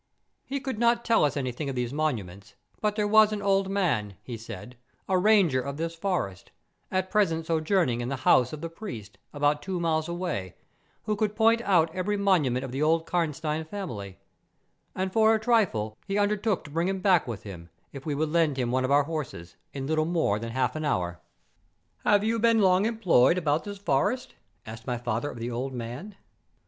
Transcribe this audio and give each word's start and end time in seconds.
He 0.47 0.59
could 0.59 0.79
not 0.79 1.05
tell 1.05 1.23
us 1.23 1.37
anything 1.37 1.69
of 1.69 1.75
these 1.75 1.93
monuments; 1.93 2.55
but 2.81 2.95
there 2.95 3.07
was 3.07 3.31
an 3.31 3.39
old 3.43 3.69
man, 3.69 4.15
he 4.23 4.35
said, 4.35 4.75
a 5.07 5.15
ranger 5.15 5.61
of 5.61 5.77
this 5.77 5.93
forest, 5.93 6.49
at 6.89 7.11
present 7.11 7.45
sojourning 7.45 8.01
in 8.01 8.09
the 8.09 8.15
house 8.25 8.51
of 8.51 8.61
the 8.61 8.69
priest, 8.69 9.19
about 9.31 9.61
two 9.61 9.79
miles 9.79 10.09
away, 10.09 10.55
who 11.03 11.15
could 11.15 11.35
point 11.35 11.61
out 11.61 11.93
every 11.93 12.17
monument 12.17 12.65
of 12.65 12.71
the 12.71 12.81
old 12.81 13.05
Karnstein 13.05 13.63
family; 13.63 14.17
and, 14.95 15.13
for 15.13 15.35
a 15.35 15.39
trifle, 15.39 15.95
he 16.07 16.17
undertook 16.17 16.63
to 16.63 16.71
bring 16.71 16.87
him 16.87 16.99
back 17.01 17.27
with 17.27 17.43
him, 17.43 17.69
if 17.93 18.03
we 18.03 18.15
would 18.15 18.29
lend 18.29 18.57
him 18.57 18.71
one 18.71 18.83
of 18.83 18.89
our 18.89 19.03
horses, 19.03 19.55
in 19.71 19.85
little 19.85 20.05
more 20.05 20.39
than 20.39 20.49
half 20.49 20.75
an 20.75 20.83
hour. 20.83 21.21
"Have 22.03 22.23
you 22.23 22.39
been 22.39 22.59
long 22.59 22.87
employed 22.87 23.37
about 23.37 23.65
this 23.65 23.77
forest?" 23.77 24.33
asked 24.65 24.87
my 24.87 24.97
father 24.97 25.29
of 25.29 25.37
the 25.37 25.51
old 25.51 25.73
man. 25.73 26.15